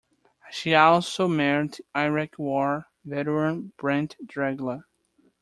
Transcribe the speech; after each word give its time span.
She 0.49 0.73
also 0.73 1.27
married 1.27 1.77
Iraq 1.95 2.39
war 2.39 2.87
veteran 3.05 3.71
Brent 3.77 4.15
Dragila. 4.25 4.85